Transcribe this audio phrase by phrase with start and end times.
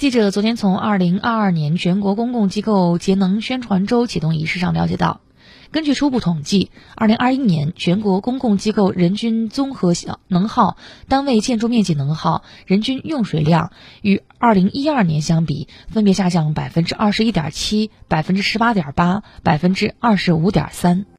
[0.00, 5.20] 记者昨天从二零二二年全国公共机构节能宣传周启动仪式上了解到，
[5.72, 10.78] 根据初步统计，二零二一年全国公共机构人均综合小能耗、
[11.08, 21.04] 单位建筑面积能耗、人均用水量与二零一二年相比，分别下降百分之二十一点七、百分之十八点八、百分之二十五点三。